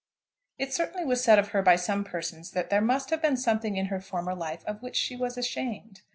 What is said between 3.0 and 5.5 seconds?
have been something in her former life of which she was